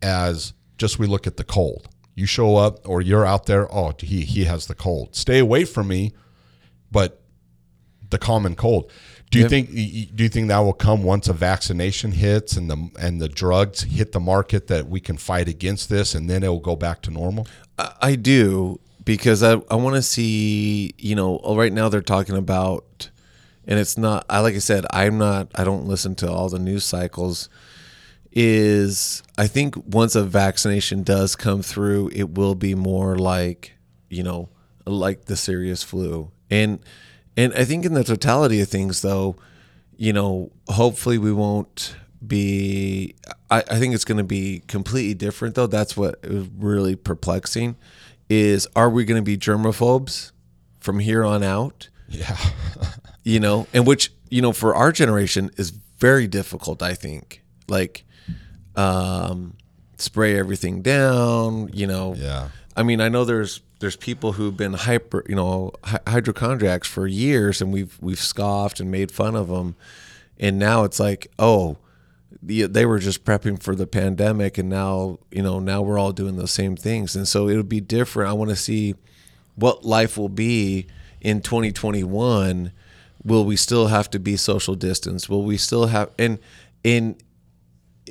[0.02, 1.88] as just we look at the cold.
[2.16, 5.16] You show up or you're out there, oh, he, he has the cold.
[5.16, 6.12] Stay away from me,
[6.92, 7.22] but
[8.10, 8.92] the common cold.
[9.32, 9.50] Do you Yep.
[9.52, 9.70] think
[10.16, 13.84] do you think that will come once a vaccination hits and the and the drugs
[13.84, 17.04] hit the market that we can fight against this and then it will go back
[17.04, 17.48] to normal?
[17.78, 20.94] I, I do because I I want to see.
[21.00, 23.10] You know, oh, right now they're talking about,
[23.66, 24.24] and it's not.
[24.30, 25.52] I like I said, I'm not.
[25.56, 27.50] I don't listen to all the news cycles.
[28.32, 33.74] Is I think once a vaccination does come through, it will be more like
[34.10, 34.50] you know,
[34.86, 36.78] like the serious flu, and
[37.36, 39.38] and I think in the totality of things, though,
[39.98, 41.96] you know, hopefully we won't
[42.26, 43.16] be.
[43.50, 45.66] I, I think it's going to be completely different, though.
[45.66, 47.76] That's what is really perplexing.
[48.30, 50.32] Is are we going to be germaphobes
[50.80, 51.90] from here on out?
[52.08, 52.38] Yeah.
[53.24, 56.82] You know, and which you know for our generation is very difficult.
[56.82, 58.04] I think like
[58.76, 59.56] um,
[59.98, 61.70] spray everything down.
[61.74, 62.48] You know, Yeah.
[62.76, 67.06] I mean, I know there's there's people who've been hyper, you know, hy- hypochondriacs for
[67.06, 69.76] years, and we've we've scoffed and made fun of them,
[70.40, 71.78] and now it's like, oh,
[72.42, 76.12] the, they were just prepping for the pandemic, and now you know now we're all
[76.12, 78.30] doing the same things, and so it'll be different.
[78.30, 78.96] I want to see
[79.56, 80.88] what life will be
[81.22, 82.72] in 2021.
[83.24, 85.28] Will we still have to be social distance?
[85.28, 86.40] Will we still have and
[86.84, 87.18] in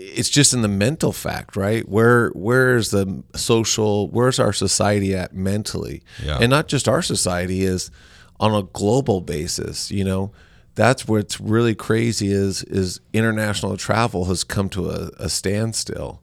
[0.00, 1.88] it's just in the mental fact, right?
[1.88, 6.02] Where where's the social where's our society at mentally?
[6.22, 6.38] Yeah.
[6.40, 7.90] And not just our society is
[8.38, 10.32] on a global basis, you know.
[10.78, 16.22] That's what's really crazy is is international travel has come to a, a standstill.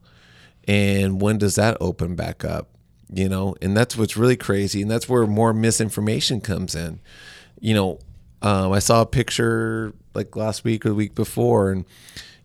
[0.65, 2.69] And when does that open back up?
[3.11, 7.01] You know, and that's what's really crazy, and that's where more misinformation comes in.
[7.59, 7.99] You know,
[8.41, 11.83] um, I saw a picture like last week or the week before, and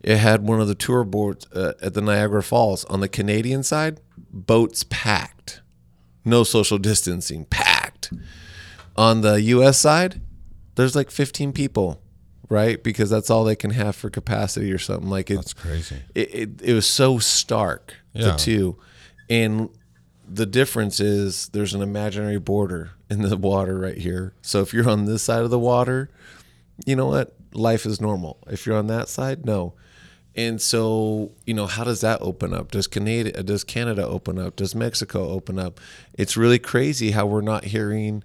[0.01, 2.83] it had one of the tour boats uh, at the Niagara Falls.
[2.85, 4.01] On the Canadian side,
[4.33, 5.61] boats packed,
[6.25, 8.11] no social distancing, packed.
[8.97, 9.79] On the U.S.
[9.79, 10.19] side,
[10.75, 12.01] there's like 15 people,
[12.49, 12.81] right?
[12.83, 15.09] Because that's all they can have for capacity or something.
[15.09, 15.97] Like it, That's crazy.
[16.15, 18.31] it, it, it was so stark Yeah.
[18.31, 18.77] the two.
[19.29, 19.69] And
[20.27, 24.33] the difference is there's an imaginary border in the water right here.
[24.41, 26.09] So if you're on this side of the water
[26.87, 27.35] you know what?
[27.53, 28.39] Life is normal.
[28.49, 29.73] If you're on that side no.
[30.33, 32.71] And so you know how does that open up?
[32.71, 34.55] Does canada does canada open up?
[34.55, 35.79] Does mexico open up?
[36.13, 38.23] It's really crazy how we're not hearing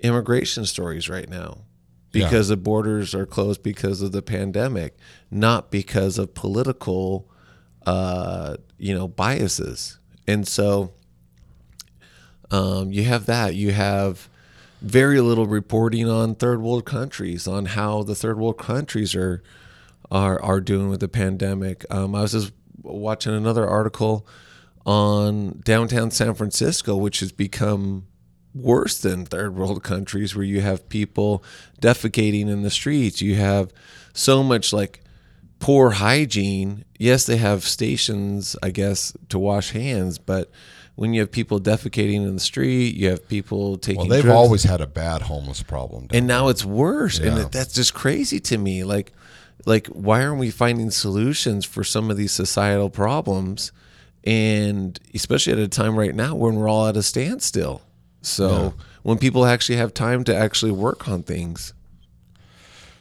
[0.00, 1.58] immigration stories right now
[2.12, 2.24] Yeah.
[2.24, 4.96] because the borders are closed because of the pandemic,
[5.30, 7.28] not because of political,
[7.86, 9.98] uh, you know, biases.
[10.26, 10.92] And so
[12.50, 13.54] um, you have that.
[13.54, 14.28] You have
[14.82, 19.42] very little reporting on third world countries on how the third world countries are
[20.10, 21.84] are are doing with the pandemic.
[21.90, 24.26] Um, I was just watching another article
[24.86, 28.06] on downtown San Francisco, which has become
[28.54, 31.42] worse than third world countries where you have people
[31.80, 33.22] defecating in the streets.
[33.22, 33.72] You have
[34.12, 35.02] so much like
[35.60, 36.84] poor hygiene.
[36.98, 40.50] Yes, they have stations, I guess, to wash hands, but
[40.96, 44.00] when you have people defecating in the street, you have people taking.
[44.00, 46.08] Well, they've drugs, always had a bad homeless problem.
[46.10, 47.42] and now it's worse, and Yeah.
[47.46, 48.84] it, that's just crazy to me.
[48.84, 49.12] Like,
[49.64, 53.72] like why aren't we finding solutions for some of these societal problems?
[54.24, 57.80] And especially at a time right now when we're all at a standstill.
[58.22, 61.72] So when people actually have time to actually work on things.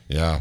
[0.07, 0.39] Yeah.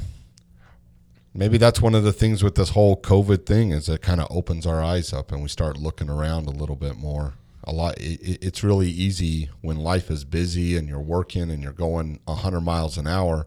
[1.35, 4.27] Maybe that's one of the things with this whole COVID thing is it kind of
[4.31, 7.35] opens our eyes up and we start looking around a little bit more.
[7.65, 7.99] A lot.
[8.01, 12.61] It- it's really easy when life is busy and you're working and you're going 100
[12.63, 13.47] miles an hour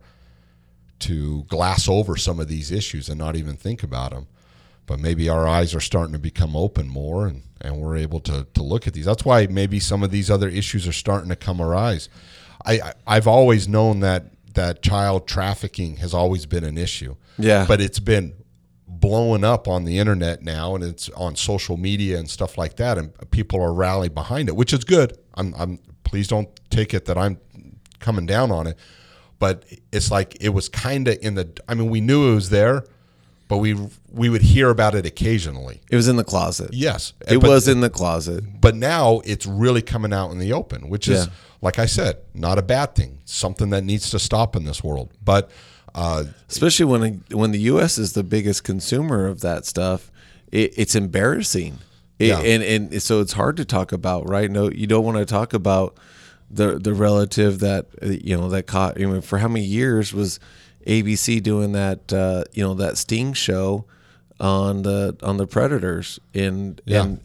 [1.00, 4.28] to glass over some of these issues and not even think about them.
[4.86, 8.46] But maybe our eyes are starting to become open more and, and we're able to,
[8.54, 9.06] to look at these.
[9.06, 12.10] That's why maybe some of these other issues are starting to come arise.
[12.66, 17.16] I, I I've always known that that child trafficking has always been an issue.
[17.38, 17.66] Yeah.
[17.68, 18.34] But it's been
[18.88, 22.98] blowing up on the internet now and it's on social media and stuff like that
[22.98, 25.18] and people are rallying behind it, which is good.
[25.36, 27.40] I'm I'm please don't take it that I'm
[28.00, 28.78] coming down on it.
[29.40, 32.50] But it's like it was kind of in the I mean we knew it was
[32.50, 32.86] there,
[33.48, 33.74] but we
[34.14, 35.82] we would hear about it occasionally.
[35.90, 36.74] It was in the closet.
[36.74, 37.14] Yes.
[37.28, 38.44] It but, was in the closet.
[38.60, 41.32] but now it's really coming out in the open, which is, Yeah.
[41.62, 43.20] like I said, not a bad thing.
[43.26, 45.12] Something that needs to stop in this world.
[45.24, 45.50] But
[45.96, 47.98] uh, especially when when the U.S.
[47.98, 50.10] is the biggest consumer of that stuff.
[50.52, 51.80] It, it's embarrassing,
[52.20, 52.40] It- Yeah.
[52.40, 54.50] and and so it's hard to talk about, right?
[54.52, 55.98] No, you don't want to talk about
[56.50, 59.00] the the relative that uh, you know that caught.
[59.00, 60.40] You know, for how many years was
[60.88, 62.12] ABC doing that?
[62.14, 63.86] Uh, you know, that Sting show
[64.42, 67.04] on the on the Predators, and Yeah.
[67.04, 67.20] and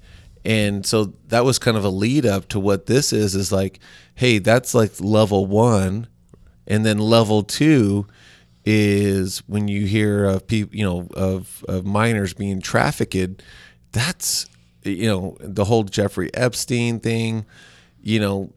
[0.44, 3.34] and so that was kind of a lead up to what this is.
[3.34, 3.80] Is like,
[4.14, 6.06] hey, that's like level one,
[6.68, 8.06] and then level two
[8.64, 13.42] is when you hear of people, you know, of, of minors being trafficked.
[13.92, 14.46] That's
[14.84, 17.44] you know the whole Jeffrey Epstein thing.
[18.02, 18.52] You know,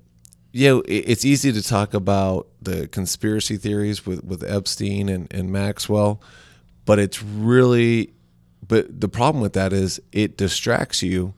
[0.52, 5.52] you know, it's easy to talk about the conspiracy theories with with Epstein and and
[5.52, 6.22] Maxwell,
[6.86, 8.14] but it's really,
[8.70, 11.34] but the problem with that is it distracts you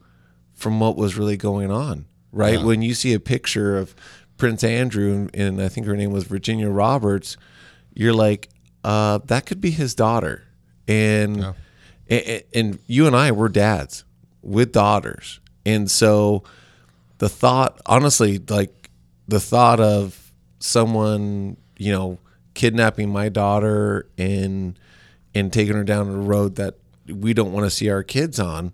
[0.54, 2.58] from what was really going on, right?
[2.66, 3.96] When you see a picture of
[4.38, 7.38] Prince Andrew and, and I think her name was Virginia Roberts,
[7.96, 8.50] you're like,
[8.84, 10.44] uh, that could be his daughter,
[10.88, 11.56] and,
[12.10, 14.04] and and you and I were dads
[14.44, 16.44] with daughters, and so
[17.20, 18.90] the thought, honestly, like
[19.28, 22.18] the thought of someone, you know,
[22.56, 24.78] kidnapping my daughter and
[25.34, 26.76] and taking her down a road that
[27.12, 28.74] we don't want to see our kids on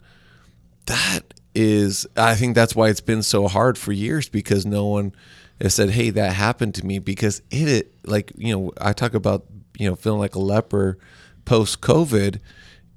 [0.85, 5.13] that is i think that's why it's been so hard for years because no one
[5.59, 9.13] has said hey that happened to me because it, it like you know i talk
[9.13, 9.45] about
[9.77, 10.97] you know feeling like a leper
[11.45, 12.39] post covid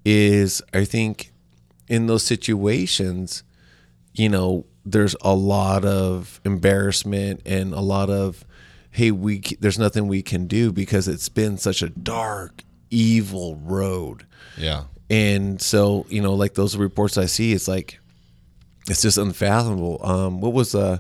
[0.05, 1.33] is i think
[1.89, 3.43] in those situations
[4.15, 8.45] you know there's a lot of embarrassment and a lot of
[8.91, 14.27] hey we there's nothing we can do because it's been such a dark evil road.
[14.57, 17.99] Yeah, and so, you know, like those reports I see, it's like
[18.89, 20.01] it's just unfathomable.
[20.03, 20.99] Um, what was uh,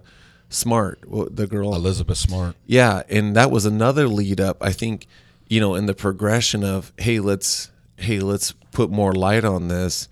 [0.48, 1.74] Smart, the girl?
[1.74, 2.56] Elizabeth Smart.
[2.66, 4.58] Yeah, and that was another lead up.
[4.60, 5.06] I think,
[5.48, 10.08] you know, in the progression of hey, let's hey, let's put more light on this.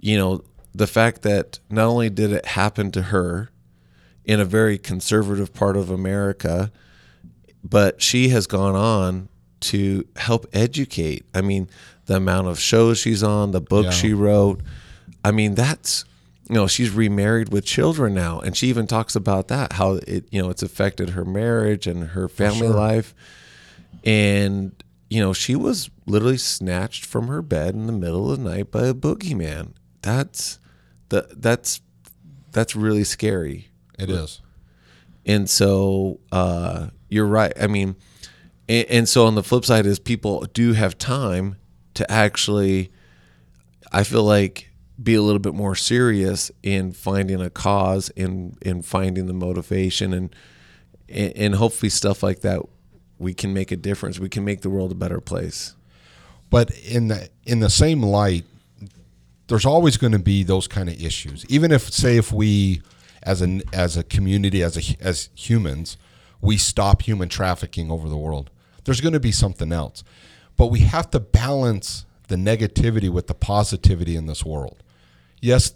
[0.00, 3.50] You know, the fact that not only did it happen to her
[4.24, 6.72] in a very conservative part of America,
[7.62, 9.28] but she has gone on
[9.60, 11.24] to help educate.
[11.34, 11.68] I mean,
[12.06, 13.90] the amount of shows she's on, the book Yeah.
[13.90, 14.60] she wrote.
[15.24, 16.04] I mean, that's
[16.48, 20.26] you know, she's remarried with children now, and she even talks about that how it
[20.30, 22.74] you know it's affected her marriage and her family sure.
[22.74, 23.14] life.
[24.04, 24.72] And
[25.08, 28.70] you know, she was literally snatched from her bed in the middle of the night
[28.70, 29.72] by a boogeyman.
[30.02, 30.58] That's
[31.10, 31.80] the that's
[32.50, 33.68] that's really scary.
[33.98, 34.40] It is.
[35.24, 37.52] And so uh, you're right.
[37.60, 37.94] I mean,
[38.68, 41.56] and, and so on the flip side is people do have time
[41.94, 42.92] to actually,
[43.92, 44.70] I feel like,
[45.02, 50.12] be a little bit more serious in finding a cause and in finding the motivation
[50.12, 50.34] and
[51.08, 52.60] and and hopefully stuff like that
[53.22, 54.18] we can make a difference.
[54.18, 55.74] We can make the world a better place.
[56.50, 58.44] But in the in the same light,
[59.46, 61.46] there's always going to be those kind of issues.
[61.48, 62.82] Even if, say, if we
[63.22, 65.96] as an as a community, as a as humans,
[66.40, 68.50] we stop human trafficking over the world,
[68.84, 70.02] there's going to be something else.
[70.62, 74.80] But we have to balance the negativity with the positivity in this world.
[75.40, 75.72] Yes,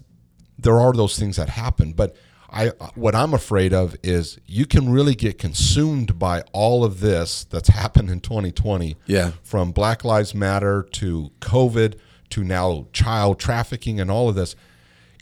[0.56, 2.14] there are those things that happen, but
[2.48, 7.42] I what I'm afraid of is you can really get consumed by all of this
[7.42, 9.32] that's happened in 2020 Yeah.
[9.42, 11.98] from Black Lives Matter to COVID
[12.30, 14.54] to now child trafficking and all of this,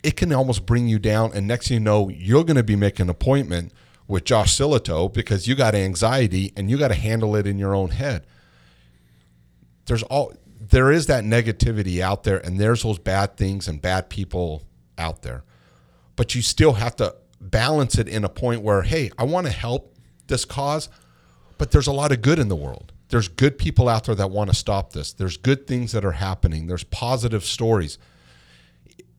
[0.03, 1.31] it can almost bring you down.
[1.33, 3.71] And next thing you know, you're going to be making an appointment
[4.07, 7.73] with Josh Silito because you got anxiety and you got to handle it in your
[7.73, 8.27] own head.
[9.85, 14.09] There's all there is that negativity out there, and there's those bad things and bad
[14.09, 14.63] people
[14.97, 15.43] out there,
[16.15, 19.53] but you still have to balance it in a point where, hey, I want to
[19.53, 19.95] help
[20.27, 20.89] this cause,
[21.57, 22.93] but there's a lot of good in the world.
[23.09, 25.13] There's good people out there that want to stop this.
[25.13, 26.67] There's good things that are happening.
[26.67, 27.99] There's positive stories.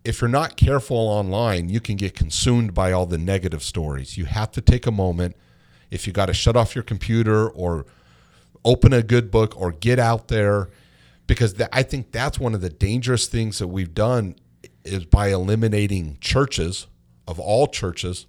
[0.05, 4.19] If you're not careful online, you can get consumed by all the negative stories.
[4.19, 5.37] You have to take a moment.
[5.91, 7.87] If you got to shut off your computer or
[8.67, 10.69] open a good book or get out there,
[11.27, 14.37] because th- I think that's one of the dangerous things that we've done
[14.85, 16.87] is by eliminating churches
[17.27, 18.27] of all churches,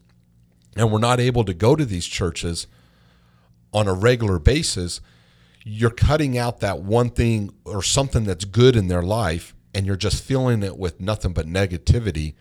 [0.78, 2.68] and we're not able to go to these churches
[3.74, 5.02] on a regular basis
[5.70, 9.98] you're cutting out that one thing or something that's good in their life and you're
[9.98, 12.36] just filling it with nothing but negativity,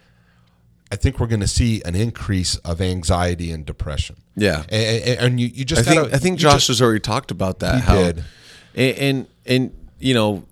[0.90, 4.16] I think we're going to see an increase of anxiety and depression.
[4.36, 4.64] Yeah.
[4.68, 7.00] And, and, and you, you just I think gotta, I think Josh just- has already
[7.00, 7.76] talked about that.
[7.76, 8.24] He how, did.
[8.74, 10.44] And, and and you know,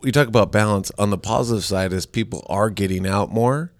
[0.00, 0.92] we talk about balance.
[0.98, 3.72] On the positive side, is people are getting out more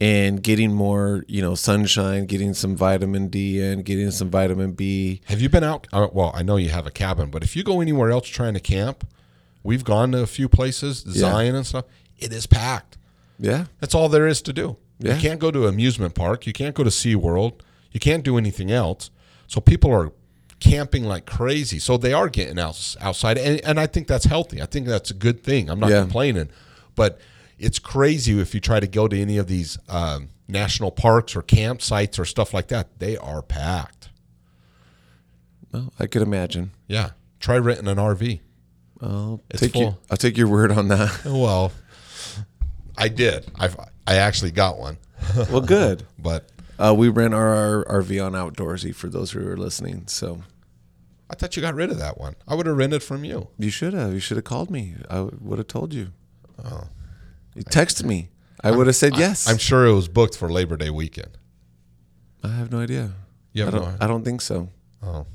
[0.00, 5.22] and getting more, you know, sunshine, getting some vitamin D in, getting some vitamin B.
[5.24, 5.86] Have you been out?
[5.92, 8.54] Uh, well, I know you have a cabin, but if you go anywhere else trying
[8.54, 9.08] to camp,
[9.62, 11.86] we've gone to a few places, Zion and stuff.
[12.18, 12.98] It is packed.
[13.38, 13.66] Yeah.
[13.80, 14.76] That's all there is to do.
[14.98, 15.14] Yeah.
[15.14, 16.46] You can't go to an amusement park.
[16.46, 17.60] You can't go to SeaWorld.
[17.92, 19.10] You can't do anything else.
[19.46, 20.12] So people are
[20.58, 21.78] camping like crazy.
[21.78, 23.36] So they are getting out, outside.
[23.38, 24.60] And, and I think that's healthy.
[24.62, 25.68] I think that's a good thing.
[25.68, 26.00] I'm not Yeah.
[26.00, 26.48] complaining.
[26.94, 27.20] But
[27.58, 31.42] it's crazy if you try to go to any of these um, national parks or
[31.42, 32.98] campsites or stuff like that.
[32.98, 34.08] They are packed.
[35.72, 36.70] Well, I could imagine.
[36.86, 37.10] Yeah.
[37.40, 38.40] Try renting an RV.
[39.02, 39.96] I'll It's take you.
[40.10, 41.24] I'll take your word on that.
[41.26, 41.70] Well,
[42.96, 43.46] I did.
[43.56, 43.68] I
[44.06, 44.98] I actually got one,
[45.50, 46.04] well, good.
[46.18, 46.48] but
[46.78, 50.04] Uh, we rent our, our RV on Outdoorsy for those who are listening.
[50.06, 50.42] So
[51.30, 52.36] I thought you got rid of that one.
[52.46, 53.48] I would have rented from you.
[53.58, 54.12] you should have.
[54.12, 54.94] You should have called me.
[55.10, 56.12] I would have told you.
[56.64, 56.84] Oh.
[57.54, 58.28] You texted me.
[58.62, 59.48] I would have said yes.
[59.48, 61.38] I'm sure it was booked for Labor Day weekend.
[62.44, 63.12] I have no idea.
[63.52, 63.88] You have I don't.
[63.88, 64.68] no- I don't think so.
[65.02, 65.26] Oh.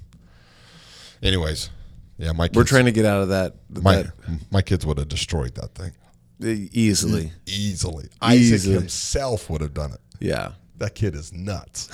[1.24, 1.70] Anyways,
[2.18, 3.56] yeah, my kids, We're trying to get out of that.
[3.70, 4.14] my that
[4.52, 5.92] my kids would have destroyed that thing
[6.44, 7.32] easily.
[7.46, 8.10] easily.
[8.22, 8.76] Isaac Easily.
[8.76, 10.00] himself would have done it.
[10.20, 10.54] Yeah.
[10.78, 11.89] That kid is nuts.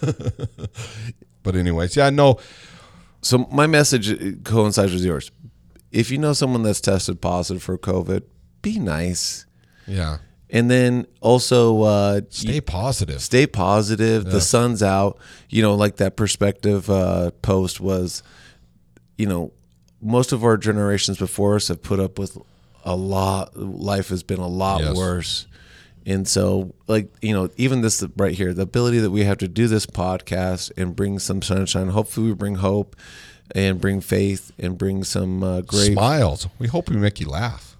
[1.42, 2.38] but anyways, yeah, no,
[3.22, 5.30] So my message coincides with yours.
[5.90, 8.22] If you know someone that's tested positive for COVID,
[8.62, 9.46] be nice,
[9.86, 10.18] yeah,
[10.50, 13.20] and then also uh, stay positive.
[13.22, 14.24] stay positive.
[14.24, 15.18] The sun's out.
[15.48, 18.22] You know, like that perspective uh, post was,
[19.16, 19.52] you know,
[20.00, 22.36] most of our generations before us have put up with
[22.84, 23.56] a lot.
[23.56, 24.96] Life has been a lot Yes.
[24.96, 25.46] worse.
[26.06, 29.48] And so, like, you know, even this right here, the ability that we have to
[29.48, 32.94] do this podcast and bring some sunshine, hopefully, we bring hope
[33.54, 36.46] and bring faith and bring some uh, great, Smiles.
[36.58, 37.76] We hope we make you laugh.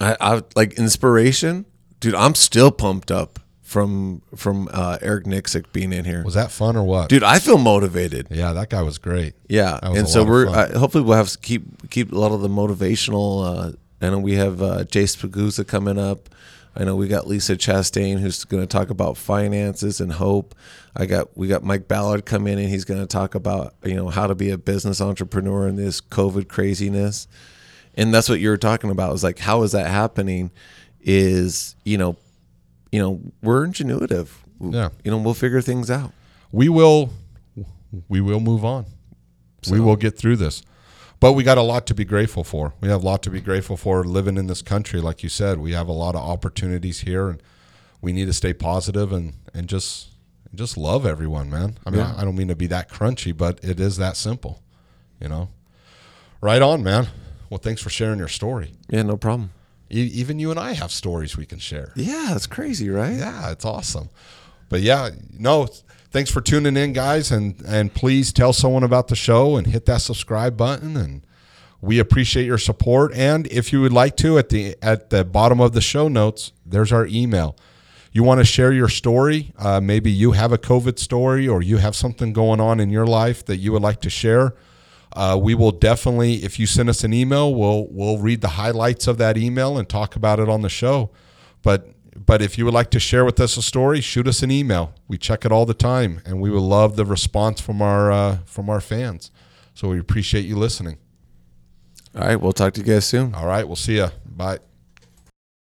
[0.00, 1.64] I, I like inspiration.
[2.00, 6.22] Dude, I'm still pumped up from from uh, Eric Nixick being in here.
[6.24, 7.08] Was that fun or what?
[7.08, 8.26] Dude, I feel motivated.
[8.30, 9.32] Yeah, that guy was great.
[9.48, 12.42] Yeah, was and so we're uh, hopefully we'll have to keep keep a lot of
[12.42, 13.46] the motivational.
[13.46, 13.72] Uh,
[14.02, 16.28] I know we have uh, Jace Pagusa coming up.
[16.74, 20.54] I know we got Lisa Chastain who's going to talk about finances and hope.
[20.96, 23.94] I got we got Mike Ballard come in and he's going to talk about you
[23.94, 27.28] know how to be a business entrepreneur in this COVID craziness.
[27.94, 29.14] And that's what you were talking about.
[29.14, 30.50] Is like how is that happening?
[31.02, 32.16] Is you know,
[32.90, 34.28] you know we're ingenuitive.
[34.60, 34.88] Yeah.
[35.04, 36.12] You know we'll figure things out.
[36.52, 37.10] we will
[38.08, 38.86] we will move on.
[39.70, 40.62] we will get through this.
[41.22, 42.74] But we got a lot to be grateful for.
[42.80, 45.58] We have a lot to be grateful for living in this country like you said.
[45.60, 47.40] We have a lot of opportunities here and
[48.00, 50.08] we need to stay positive and and just
[50.52, 51.78] just love everyone, man.
[51.86, 52.14] I mean, Yeah.
[52.18, 54.62] I don't mean to be that crunchy, but it is that simple,
[55.20, 55.48] you know.
[56.40, 57.06] Right on, man.
[57.48, 58.72] Well, thanks for sharing your story.
[58.90, 59.52] Yeah, no problem.
[59.92, 61.92] E- even you and I have stories we can share.
[61.94, 63.14] Yeah, it's crazy, right?
[63.16, 64.08] Yeah, it's awesome.
[64.68, 65.68] But yeah, no,
[66.12, 69.86] thanks for tuning in, guys, and and please tell someone about the show and hit
[69.86, 70.96] that subscribe button.
[70.96, 71.26] And
[71.80, 73.12] we appreciate your support.
[73.14, 76.52] And if you would like to, at the at the bottom of the show notes,
[76.64, 77.56] there's our email.
[78.12, 79.54] You want to share your story?
[79.58, 83.06] Uh, maybe you have a COVID story, or you have something going on in your
[83.06, 84.54] life that you would like to share.
[85.14, 89.06] Uh, we will definitely, if you send us an email, we'll we'll read the highlights
[89.06, 91.10] of that email and talk about it on the show.
[91.62, 94.50] But but if you would like to share with us a story, shoot us an
[94.50, 94.94] email.
[95.08, 98.38] We check it all the time, and we will love the response from our uh,
[98.44, 99.30] from our fans.
[99.74, 100.98] So we appreciate you listening.
[102.14, 103.34] All right, we'll talk to you guys soon.
[103.34, 104.10] All right, we'll see ya.
[104.26, 104.58] Bye.